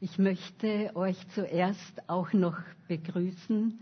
[0.00, 3.76] Ich möchte euch zuerst auch noch begrüßen.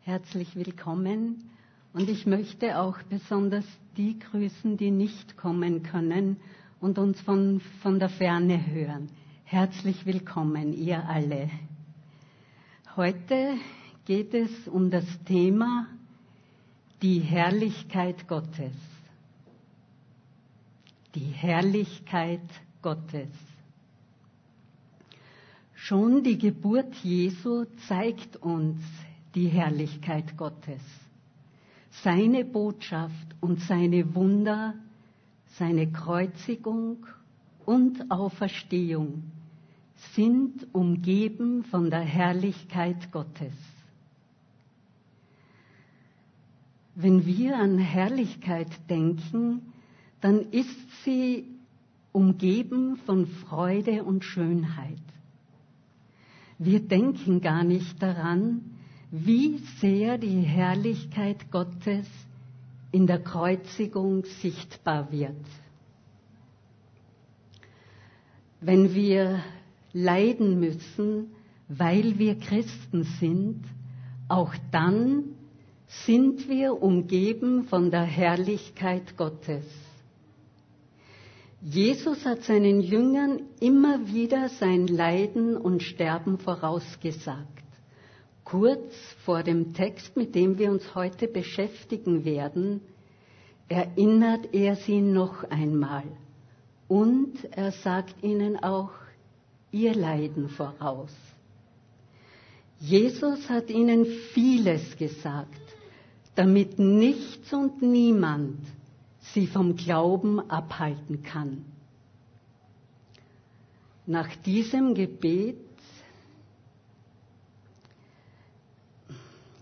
[0.00, 1.48] Herzlich willkommen.
[1.92, 3.64] Und ich möchte auch besonders
[3.96, 6.38] die grüßen, die nicht kommen können
[6.80, 9.10] und uns von, von der Ferne hören.
[9.44, 11.48] Herzlich willkommen, ihr alle.
[12.96, 13.54] Heute
[14.06, 15.86] geht es um das Thema
[17.00, 18.74] die Herrlichkeit Gottes.
[21.14, 22.42] Die Herrlichkeit
[22.82, 23.28] Gottes.
[25.90, 28.80] Schon die Geburt Jesu zeigt uns
[29.34, 30.80] die Herrlichkeit Gottes.
[32.04, 34.74] Seine Botschaft und seine Wunder,
[35.58, 37.06] seine Kreuzigung
[37.66, 39.24] und Auferstehung
[40.14, 43.54] sind umgeben von der Herrlichkeit Gottes.
[46.94, 49.72] Wenn wir an Herrlichkeit denken,
[50.20, 51.48] dann ist sie
[52.12, 55.09] umgeben von Freude und Schönheit.
[56.62, 58.60] Wir denken gar nicht daran,
[59.10, 62.06] wie sehr die Herrlichkeit Gottes
[62.92, 65.42] in der Kreuzigung sichtbar wird.
[68.60, 69.42] Wenn wir
[69.94, 71.30] leiden müssen,
[71.68, 73.64] weil wir Christen sind,
[74.28, 75.30] auch dann
[75.86, 79.64] sind wir umgeben von der Herrlichkeit Gottes.
[81.62, 87.46] Jesus hat seinen Jüngern immer wieder sein Leiden und Sterben vorausgesagt.
[88.44, 88.94] Kurz
[89.26, 92.80] vor dem Text, mit dem wir uns heute beschäftigen werden,
[93.68, 96.04] erinnert er sie noch einmal
[96.88, 98.92] und er sagt ihnen auch
[99.70, 101.14] ihr Leiden voraus.
[102.80, 105.60] Jesus hat ihnen vieles gesagt,
[106.34, 108.58] damit nichts und niemand
[109.34, 111.64] sie vom Glauben abhalten kann.
[114.06, 115.56] Nach diesem Gebet,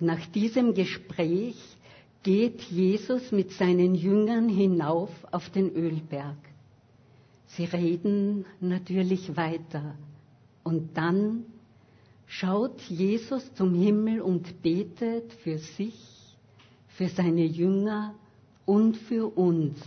[0.00, 1.56] nach diesem Gespräch
[2.22, 6.36] geht Jesus mit seinen Jüngern hinauf auf den Ölberg.
[7.48, 9.94] Sie reden natürlich weiter
[10.62, 11.44] und dann
[12.26, 15.98] schaut Jesus zum Himmel und betet für sich,
[16.88, 18.14] für seine Jünger
[18.68, 19.78] und für uns.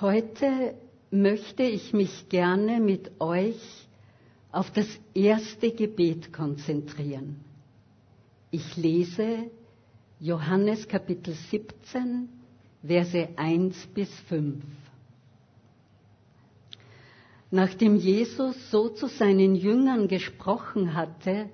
[0.00, 0.74] Heute
[1.10, 3.58] möchte ich mich gerne mit euch
[4.52, 7.40] auf das erste Gebet konzentrieren.
[8.52, 9.50] Ich lese
[10.20, 12.28] Johannes Kapitel 17,
[12.86, 14.62] Verse 1 bis 5.
[17.50, 21.48] Nachdem Jesus so zu seinen Jüngern gesprochen hatte,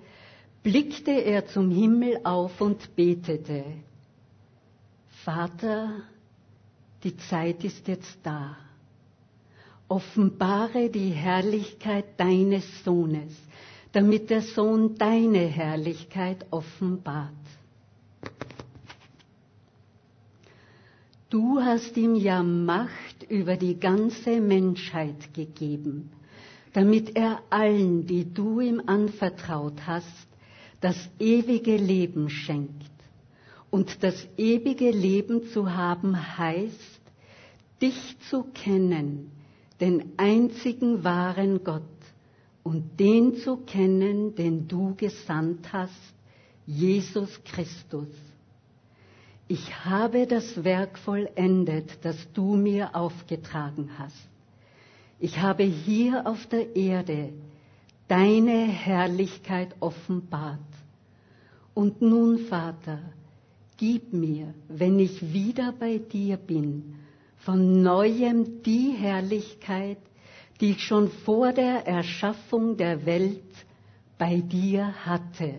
[0.63, 3.65] blickte er zum Himmel auf und betete,
[5.25, 6.03] Vater,
[7.03, 8.57] die Zeit ist jetzt da.
[9.89, 13.33] Offenbare die Herrlichkeit deines Sohnes,
[13.93, 17.31] damit der Sohn deine Herrlichkeit offenbart.
[21.29, 26.11] Du hast ihm ja Macht über die ganze Menschheit gegeben,
[26.73, 30.27] damit er allen, die du ihm anvertraut hast,
[30.83, 32.91] das ewige Leben schenkt.
[33.71, 37.01] Und das ewige Leben zu haben heißt,
[37.81, 39.31] dich zu kennen,
[39.81, 41.83] den einzigen wahren Gott,
[42.63, 46.15] und den zu kennen, den du gesandt hast,
[46.67, 48.09] Jesus Christus.
[49.49, 54.29] Ich habe das Werk vollendet, das du mir aufgetragen hast.
[55.19, 57.33] Ich habe hier auf der Erde
[58.09, 60.61] deine Herrlichkeit offenbart.
[61.75, 63.01] Und nun, Vater,
[63.77, 66.97] gib mir, wenn ich wieder bei dir bin,
[67.39, 69.99] von neuem die Herrlichkeit,
[70.61, 73.43] die ich schon vor der Erschaffung der Welt
[74.19, 75.55] bei dir hatte.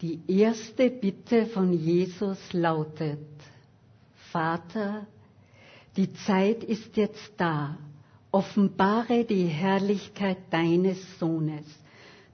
[0.00, 3.26] Die erste Bitte von Jesus lautet,
[4.32, 5.06] Vater,
[5.96, 7.78] die Zeit ist jetzt da,
[8.32, 11.64] offenbare die Herrlichkeit deines Sohnes,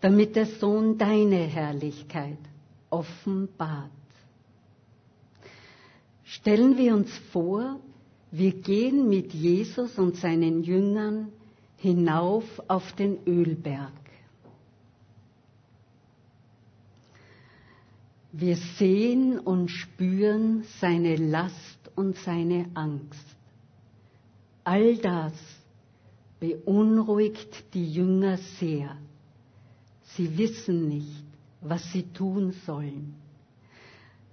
[0.01, 2.39] damit der Sohn deine Herrlichkeit
[2.89, 3.91] offenbart.
[6.25, 7.81] Stellen wir uns vor,
[8.31, 11.33] wir gehen mit Jesus und seinen Jüngern
[11.77, 13.93] hinauf auf den Ölberg.
[18.33, 23.27] Wir sehen und spüren seine Last und seine Angst.
[24.63, 25.33] All das
[26.39, 28.97] beunruhigt die Jünger sehr.
[30.17, 31.25] Sie wissen nicht,
[31.61, 33.15] was sie tun sollen.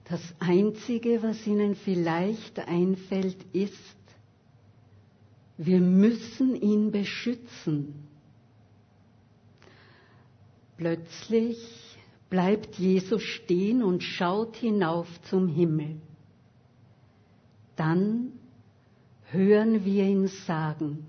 [0.05, 3.97] Das Einzige, was ihnen vielleicht einfällt, ist,
[5.57, 7.95] Wir müssen ihn beschützen.
[10.77, 11.57] Plötzlich
[12.29, 15.99] bleibt Jesus stehen und schaut hinauf zum Himmel.
[17.75, 18.33] Dann
[19.31, 21.07] hören wir ihn sagen,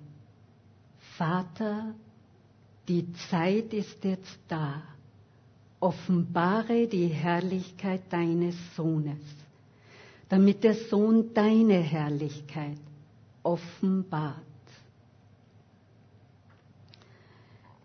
[1.18, 1.94] Vater,
[2.88, 4.82] die Zeit ist jetzt da,
[5.78, 9.20] offenbare die Herrlichkeit deines Sohnes,
[10.28, 12.78] damit der Sohn deine Herrlichkeit
[13.42, 14.42] offenbart.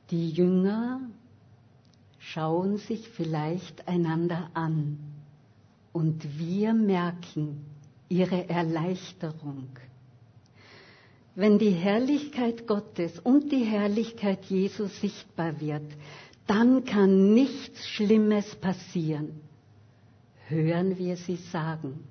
[0.10, 1.02] Die Jünger
[2.20, 4.98] schauen sich vielleicht einander an
[5.92, 7.66] und wir merken
[8.10, 9.68] ihre Erleichterung.
[11.36, 15.86] Wenn die Herrlichkeit Gottes und die Herrlichkeit Jesu sichtbar wird,
[16.46, 19.42] dann kann nichts Schlimmes passieren.
[20.48, 22.04] Hören wir sie sagen.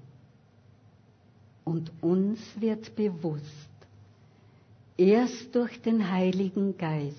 [1.64, 3.46] Und uns wird bewusst,
[4.96, 7.16] erst durch den Heiligen Geist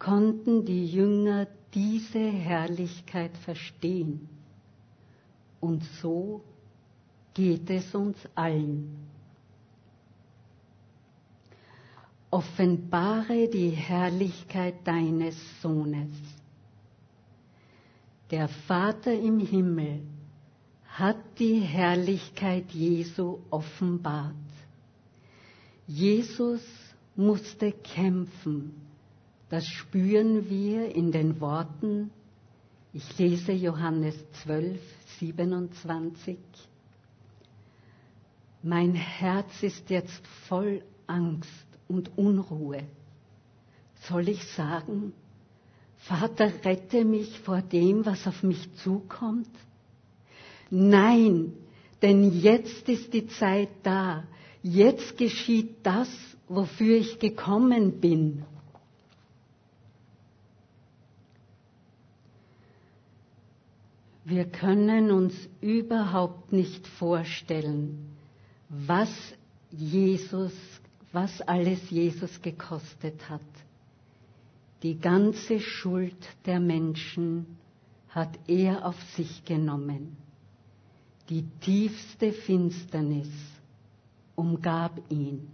[0.00, 4.28] konnten die Jünger diese Herrlichkeit verstehen.
[5.60, 6.42] Und so
[7.34, 9.11] geht es uns allen.
[12.32, 16.10] Offenbare die Herrlichkeit deines Sohnes.
[18.32, 20.02] Der Vater im Himmel
[20.88, 24.34] hat die Herrlichkeit Jesu offenbart.
[25.86, 26.62] Jesus
[27.14, 28.74] musste kämpfen
[29.52, 32.10] das spüren wir in den Worten,
[32.94, 34.14] ich lese Johannes
[34.44, 34.80] 12,
[35.18, 36.38] 27.
[38.62, 42.84] Mein Herz ist jetzt voll Angst und Unruhe.
[44.08, 45.12] Soll ich sagen,
[45.98, 49.50] Vater, rette mich vor dem, was auf mich zukommt?
[50.70, 51.52] Nein,
[52.00, 54.24] denn jetzt ist die Zeit da.
[54.62, 56.08] Jetzt geschieht das,
[56.48, 58.44] wofür ich gekommen bin.
[64.24, 68.16] Wir können uns überhaupt nicht vorstellen,
[68.68, 69.10] was
[69.70, 70.52] Jesus,
[71.12, 73.40] was alles Jesus gekostet hat.
[74.82, 76.16] Die ganze Schuld
[76.46, 77.58] der Menschen
[78.08, 80.16] hat er auf sich genommen.
[81.28, 83.30] Die tiefste Finsternis
[84.34, 85.48] umgab ihn.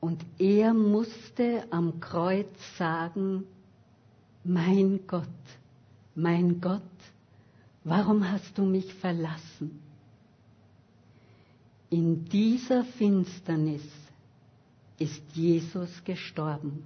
[0.00, 3.44] Und er musste am Kreuz sagen,
[4.42, 5.28] mein Gott,
[6.14, 6.82] mein Gott,
[7.84, 9.80] Warum hast du mich verlassen?
[11.90, 13.82] In dieser Finsternis
[15.02, 16.84] ist Jesus gestorben.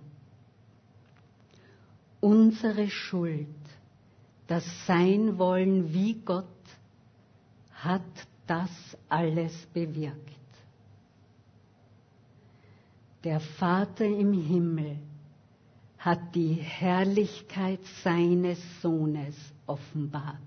[2.21, 3.47] Unsere Schuld,
[4.47, 6.45] das Sein wollen wie Gott,
[7.75, 8.03] hat
[8.47, 8.71] das
[9.09, 10.17] alles bewirkt.
[13.23, 14.99] Der Vater im Himmel
[15.99, 19.35] hat die Herrlichkeit seines Sohnes
[19.67, 20.39] offenbart.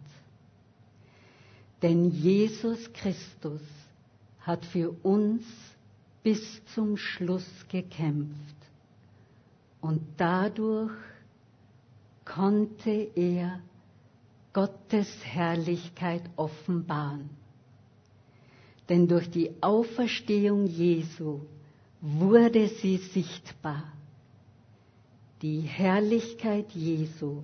[1.81, 3.61] Denn Jesus Christus
[4.39, 5.43] hat für uns
[6.23, 8.55] bis zum Schluss gekämpft
[9.81, 10.91] und dadurch
[12.25, 13.59] konnte er
[14.53, 17.29] Gottes Herrlichkeit offenbaren.
[18.89, 21.41] Denn durch die Auferstehung Jesu
[22.01, 23.83] wurde sie sichtbar.
[25.41, 27.43] Die Herrlichkeit Jesu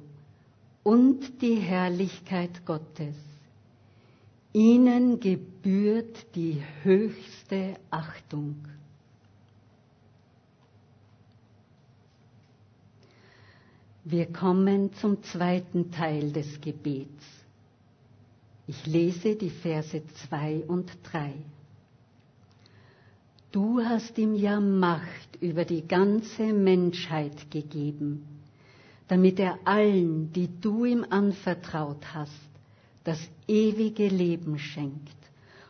[0.83, 3.15] und die Herrlichkeit Gottes
[4.55, 8.55] Ihnen gebührt die höchste Achtung.
[14.05, 17.25] Wir kommen zum zweiten Teil des Gebets.
[18.65, 21.33] Ich lese die Verse 2 und 3.
[23.51, 28.25] Du hast ihm ja Macht über die ganze Menschheit gegeben,
[29.09, 32.54] damit er allen, die du ihm anvertraut hast,
[33.05, 35.15] das ewige Leben schenkt.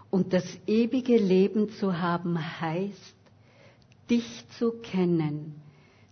[0.10, 3.16] Und das ewige Leben zu haben heißt,
[4.10, 5.62] dich zu kennen,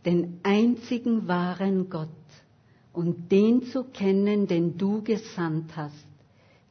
[0.05, 2.09] den einzigen wahren Gott
[2.91, 6.05] und den zu kennen, den du gesandt hast,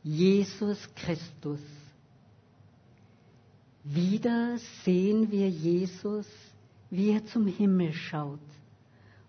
[0.02, 1.60] Jesus Christus.
[3.84, 6.26] Wieder sehen wir Jesus,
[6.90, 8.38] wie er zum Himmel schaut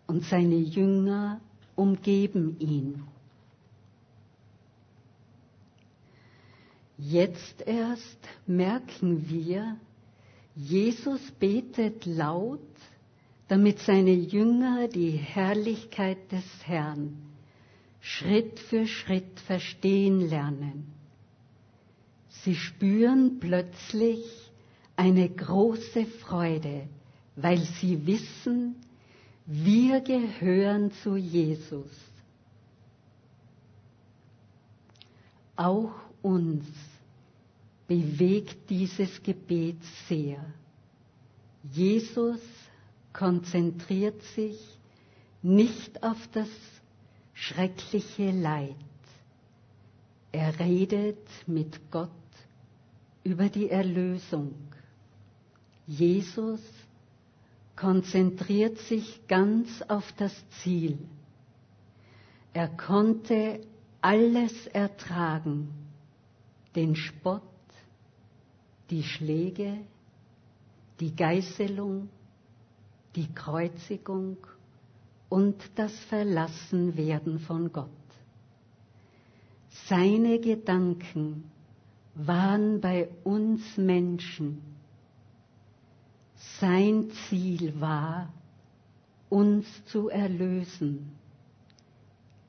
[0.06, 1.40] und seine Jünger
[1.76, 3.04] umgeben ihn.
[7.10, 8.18] Jetzt erst
[8.48, 9.76] merken wir,
[10.56, 12.62] Jesus betet laut,
[13.50, 17.18] damit seine Jünger die Herrlichkeit des Herrn
[18.00, 20.94] Schritt für Schritt verstehen lernen.
[22.30, 24.24] Sie spüren plötzlich
[24.96, 26.88] eine große Freude,
[27.36, 28.76] weil sie wissen,
[29.46, 31.92] wir gehören zu Jesus.
[35.58, 36.66] Auch uns
[37.88, 40.44] bewegt dieses Gebet sehr.
[41.64, 42.42] Jesus
[43.12, 44.60] konzentriert sich
[45.42, 46.50] nicht auf das
[47.34, 48.76] schreckliche Leid.
[50.32, 52.10] Er redet mit Gott
[53.24, 54.54] über die Erlösung.
[55.86, 56.62] Jesus
[57.76, 60.98] konzentriert sich ganz auf das Ziel.
[62.54, 63.62] Er konnte
[64.02, 65.70] alles ertragen,
[66.76, 67.42] den Spott,
[68.90, 69.80] die Schläge,
[71.00, 72.10] die Geißelung,
[73.16, 74.38] die Kreuzigung
[75.30, 77.90] und das Verlassenwerden von Gott.
[79.88, 81.46] Seine Gedanken
[82.16, 84.62] waren bei uns Menschen.
[86.60, 88.32] Sein Ziel war,
[89.30, 91.12] uns zu erlösen.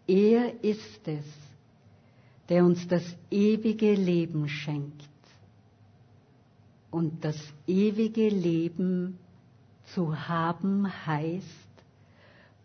[0.06, 1.24] Er ist es,
[2.48, 5.08] der uns das ewige Leben schenkt.
[6.94, 7.36] Und das
[7.66, 9.18] ewige Leben
[9.94, 11.48] zu haben heißt,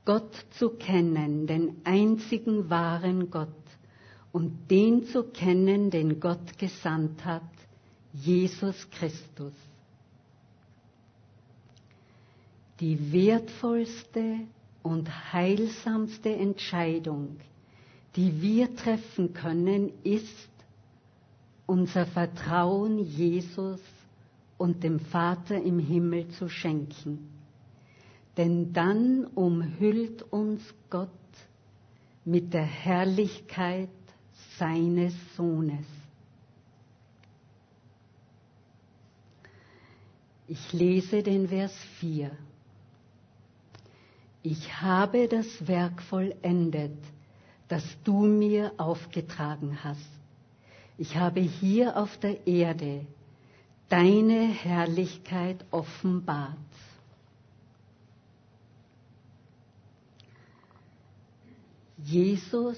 [0.06, 3.48] Gott zu kennen, den einzigen wahren Gott
[4.32, 7.42] und den zu kennen, den Gott gesandt hat,
[8.14, 9.54] Jesus Christus.
[12.82, 14.42] Die wertvollste
[14.84, 17.38] und heilsamste Entscheidung,
[18.16, 20.50] die wir treffen können, ist,
[21.66, 23.80] unser Vertrauen Jesus
[24.60, 27.30] und dem Vater im Himmel zu schenken.
[28.38, 31.10] Denn dann umhüllt uns Gott
[32.26, 33.90] mit der Herrlichkeit
[34.58, 35.86] seines Sohnes.
[40.48, 42.32] Ich lese den Vers 4.
[44.44, 46.98] Ich habe das Werk vollendet,
[47.70, 50.10] das du mir aufgetragen hast.
[50.98, 53.06] Ich habe hier auf der Erde
[53.90, 56.56] deine Herrlichkeit offenbart.
[61.98, 62.78] Jesus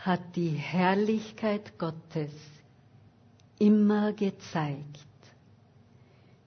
[0.00, 2.32] hat die Herrlichkeit Gottes
[3.58, 4.98] immer gezeigt,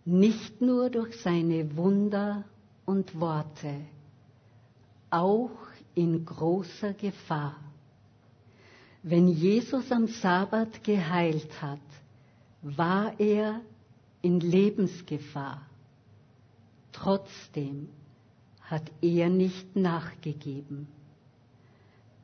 [0.05, 2.43] nicht nur durch seine Wunder
[2.85, 3.81] und Worte,
[5.09, 5.51] auch
[5.93, 7.55] in großer Gefahr.
[9.03, 11.79] Wenn Jesus am Sabbat geheilt hat,
[12.61, 13.61] war er
[14.25, 15.61] in Lebensgefahr.
[16.91, 17.89] Trotzdem
[18.59, 20.87] hat er nicht nachgegeben.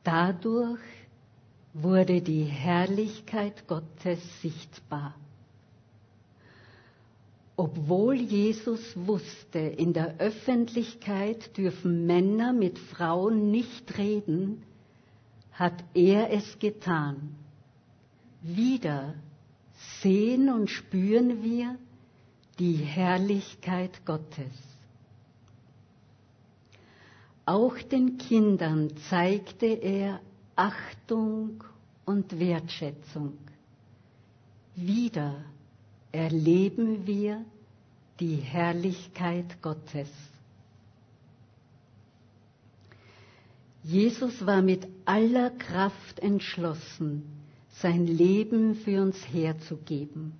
[0.02, 0.80] Dadurch
[1.72, 5.14] wurde die Herrlichkeit Gottes sichtbar.
[7.54, 14.64] Obwohl Jesus wusste, in der Öffentlichkeit dürfen Männer mit Frauen nicht reden,
[15.52, 17.36] hat er es getan.
[18.40, 19.14] Wieder
[20.00, 21.76] sehen und spüren wir
[22.62, 24.52] die Herrlichkeit Gottes.
[27.44, 30.20] Auch den Kindern zeigte er
[30.54, 31.64] Achtung
[32.04, 33.36] und Wertschätzung.
[34.76, 35.44] Wieder
[36.12, 37.44] erleben wir
[38.20, 40.08] die Herrlichkeit Gottes.
[43.82, 47.24] Jesus war mit aller Kraft entschlossen,
[47.70, 50.38] sein Leben für uns herzugeben.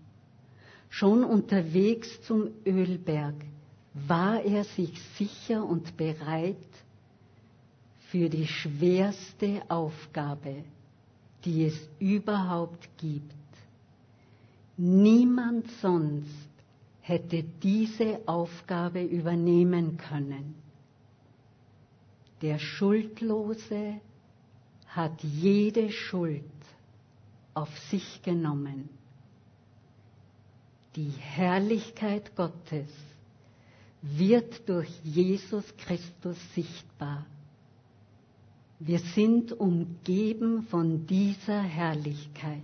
[0.95, 3.35] Schon unterwegs zum Ölberg
[3.95, 6.69] war er sich sicher und bereit,
[8.11, 10.65] für die schwerste Aufgabe,
[11.47, 13.33] die es überhaupt gibt.
[14.77, 16.51] Niemand sonst
[17.01, 20.57] hätte diese Aufgabe übernehmen können.
[22.43, 23.99] Der Schuldlose
[24.89, 26.45] hat jede Schuld
[27.55, 28.91] auf sich genommen.
[30.97, 32.89] Die Herrlichkeit Gottes
[34.03, 37.25] wird durch Jesus Christus sichtbar.
[38.79, 42.61] Wir sind umgeben von dieser Herrlichkeit.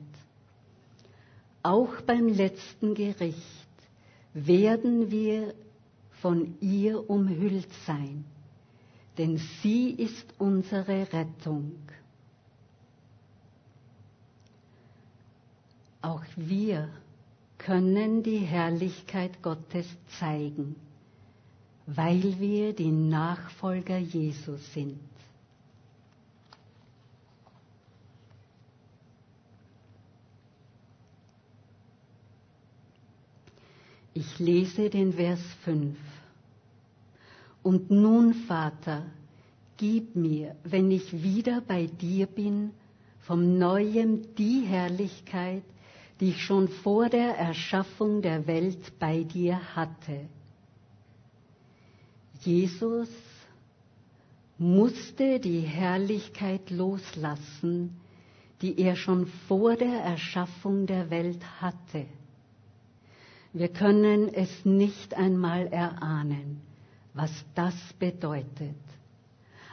[1.62, 3.38] Auch beim letzten Gericht
[4.34, 5.54] werden wir
[6.20, 8.24] von ihr umhüllt sein,
[9.16, 11.72] denn sie ist unsere Rettung.
[16.02, 16.88] Auch wir
[17.58, 19.86] können die Herrlichkeit Gottes
[20.18, 20.76] zeigen,
[21.86, 24.98] weil wir die Nachfolger Jesus sind.
[34.14, 35.96] Ich lese den Vers 5.
[37.62, 39.04] Und nun, Vater,
[39.76, 42.70] gib mir, wenn ich wieder bei dir bin,
[43.20, 45.62] vom neuem die Herrlichkeit,
[46.20, 50.28] die ich schon vor der Erschaffung der Welt bei dir hatte.
[52.40, 53.08] Jesus
[54.58, 57.96] musste die Herrlichkeit loslassen,
[58.60, 62.06] die er schon vor der Erschaffung der Welt hatte.
[63.52, 66.60] Wir können es nicht einmal erahnen,
[67.14, 68.76] was das bedeutet.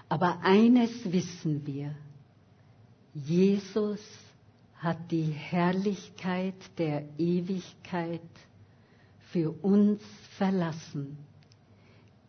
[0.08, 1.96] Aber eines wissen wir,
[3.14, 4.00] Jesus
[4.78, 8.22] hat die Herrlichkeit der Ewigkeit
[9.32, 10.02] für uns
[10.38, 11.18] verlassen.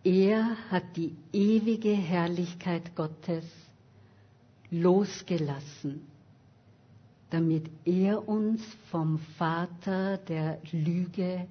[0.04, 3.44] Er hat die ewige Herrlichkeit Gottes
[4.70, 6.06] losgelassen,
[7.30, 11.46] damit er uns vom Vater der Lüge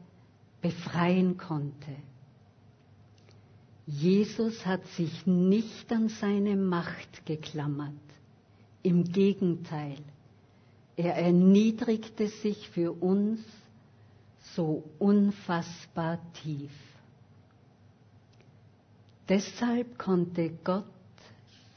[0.62, 1.96] befreien konnte.
[3.86, 7.94] Jesus hat sich nicht an seine Macht geklammert.
[8.82, 9.98] Im Gegenteil,
[10.98, 13.40] er erniedrigte sich für uns
[14.56, 16.72] so unfassbar tief.
[19.28, 20.86] Deshalb konnte Gott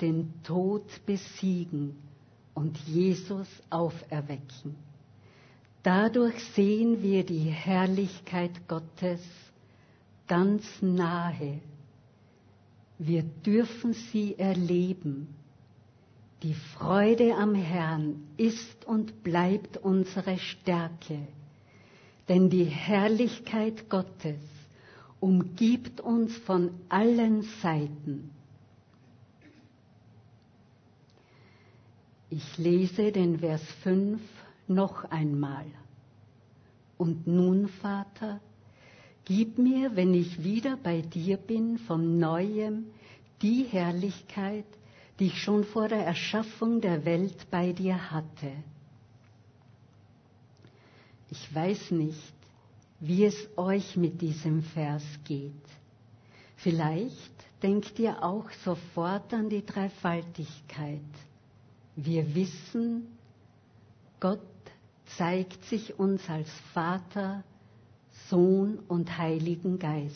[0.01, 1.97] den Tod besiegen
[2.55, 4.77] und Jesus auferwecken.
[5.83, 9.21] Dadurch sehen wir die Herrlichkeit Gottes
[10.27, 11.61] ganz nahe.
[12.99, 15.35] Wir dürfen sie erleben
[16.43, 21.27] die Freude am Herrn ist und bleibt unsere Stärke,
[22.29, 24.41] denn die Herrlichkeit Gottes
[25.21, 28.31] umgibt uns von allen Seiten.
[32.31, 34.21] Ich lese den Vers 5
[34.69, 35.65] noch einmal.
[36.99, 38.41] Und nun, Vater,
[39.25, 42.87] gib mir, wenn ich wieder bei dir bin, von neuem
[43.41, 44.67] die Herrlichkeit,
[45.19, 48.53] die ich schon vor der Erschaffung der Welt bei dir hatte.
[51.31, 52.35] Ich weiß nicht,
[53.01, 55.53] wie es euch mit diesem Vers geht.
[56.57, 61.01] Vielleicht denkt ihr auch sofort an die Dreifaltigkeit.
[61.97, 63.07] Wir wissen,
[64.21, 64.41] Gott
[65.17, 67.43] zeigt sich uns als Vater,
[68.29, 70.15] Sohn und Heiligen Geist.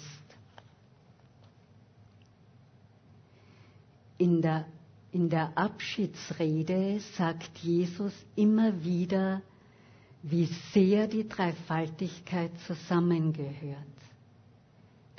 [4.19, 4.67] In der
[5.13, 9.43] in der Abschiedsrede sagt Jesus immer wieder,
[10.23, 13.77] wie sehr die Dreifaltigkeit zusammengehört.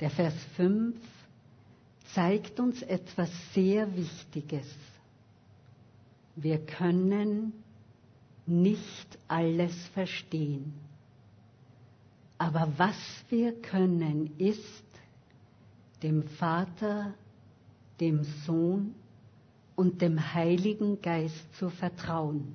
[0.00, 0.96] Der Vers 5
[2.12, 4.66] zeigt uns etwas sehr Wichtiges.
[6.34, 7.52] Wir können
[8.46, 10.74] nicht alles verstehen.
[12.36, 12.96] Aber was
[13.30, 14.84] wir können, ist
[16.02, 17.14] dem Vater,
[18.00, 18.94] dem Sohn
[19.76, 22.54] und dem Heiligen Geist zu vertrauen.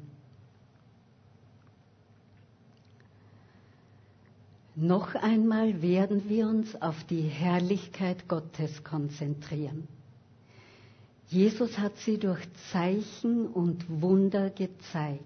[4.75, 9.89] Noch einmal werden wir uns auf die Herrlichkeit Gottes konzentrieren.
[11.27, 15.19] Jesus hat sie durch Zeichen und Wunder gezeigt.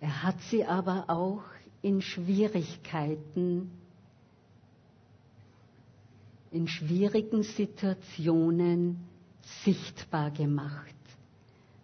[0.00, 1.42] Er hat sie aber auch
[1.82, 3.70] in Schwierigkeiten,
[6.50, 9.09] in schwierigen Situationen
[9.64, 10.94] sichtbar gemacht,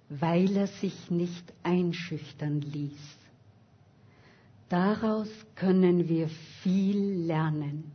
[0.09, 3.19] weil er sich nicht einschüchtern ließ.
[4.69, 6.29] Daraus können wir
[6.63, 7.93] viel lernen.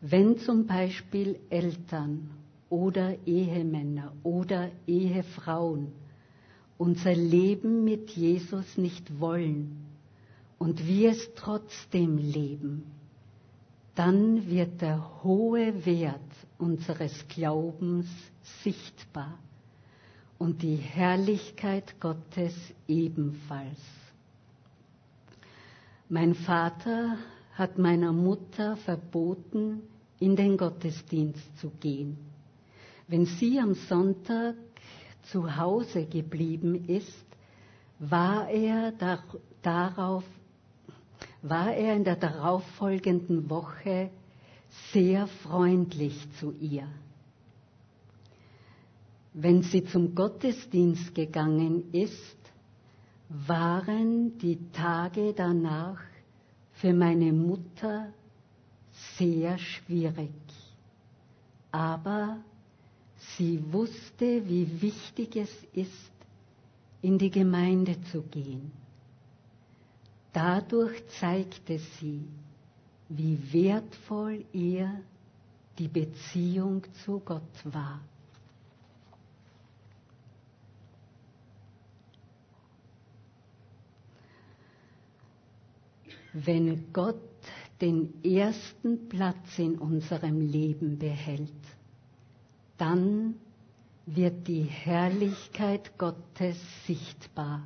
[0.00, 2.30] Wenn zum Beispiel Eltern
[2.68, 5.92] oder Ehemänner oder Ehefrauen
[6.78, 9.86] unser Leben mit Jesus nicht wollen
[10.58, 12.82] und wir es trotzdem leben,
[13.94, 16.18] dann wird der hohe Wert
[16.58, 18.08] unseres Glaubens
[18.62, 19.38] sichtbar
[20.38, 22.54] und die Herrlichkeit Gottes
[22.88, 23.78] ebenfalls.
[26.08, 27.16] Mein Vater
[27.54, 29.82] hat meiner Mutter verboten,
[30.18, 32.16] in den Gottesdienst zu gehen.
[33.08, 34.54] Wenn sie am Sonntag
[35.22, 37.24] zu Hause geblieben ist,
[37.98, 39.22] war er dar
[39.62, 40.24] darauf
[41.42, 44.10] war er in der darauffolgenden Woche
[44.92, 46.86] sehr freundlich zu ihr.
[49.34, 52.36] Wenn sie zum Gottesdienst gegangen ist,
[53.28, 56.00] waren die Tage danach
[56.72, 58.12] für meine Mutter
[59.16, 60.32] sehr schwierig.
[61.70, 62.38] Aber
[63.36, 66.12] sie wusste, wie wichtig es ist,
[67.00, 68.70] in die Gemeinde zu gehen.
[70.34, 72.26] Dadurch zeigte sie,
[73.08, 75.00] wie wertvoll ihr
[75.78, 78.00] die Beziehung zu Gott war.
[86.32, 87.20] Wenn Gott
[87.80, 91.50] den ersten Platz in unserem Leben behält,
[92.78, 93.34] dann
[94.06, 97.62] wird die Herrlichkeit Gottes sichtbar.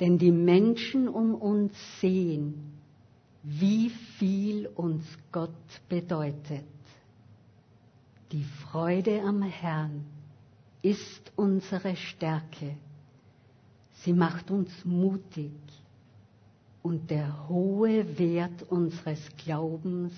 [0.00, 2.72] Denn die Menschen um uns sehen,
[3.42, 5.50] wie viel uns Gott
[5.88, 6.64] bedeutet.
[8.32, 10.04] Die Freude am Herrn
[10.82, 12.76] ist unsere Stärke.
[13.92, 15.52] Sie macht uns mutig
[16.84, 20.12] und der hohe Wert unseres Glaubens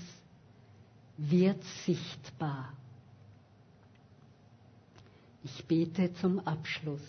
[1.16, 2.72] wird sichtbar.
[5.44, 7.07] Ich bete zum Abschluss.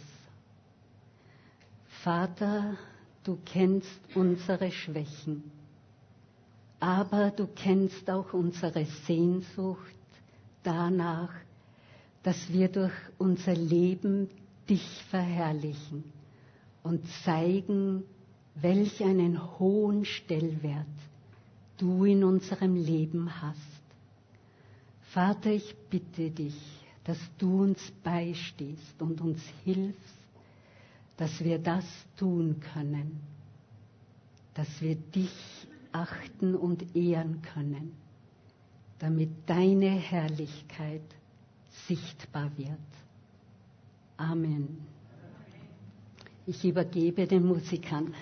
[2.04, 2.78] Vater,
[3.24, 5.52] du kennst unsere Schwächen,
[6.80, 9.96] aber du kennst auch unsere Sehnsucht
[10.62, 11.34] danach,
[12.22, 14.30] dass wir durch unser Leben
[14.70, 16.04] dich verherrlichen
[16.84, 18.04] und zeigen,
[18.62, 20.86] welch einen hohen Stellwert
[21.78, 23.62] du in unserem Leben hast.
[25.02, 26.56] Vater, ich bitte dich,
[27.04, 30.18] dass du uns beistehst und uns hilfst,
[31.18, 31.86] dass wir das
[32.18, 33.20] tun können,
[34.54, 35.32] dass wir dich
[35.92, 37.94] achten und ehren können,
[39.00, 41.02] damit deine Herrlichkeit
[41.88, 42.78] sichtbar wird.
[44.18, 44.80] Amen.
[46.46, 48.14] Ich übergebe den Musikern.